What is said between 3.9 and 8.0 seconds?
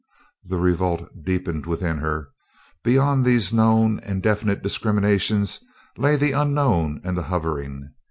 and definite discriminations lay the unknown and hovering.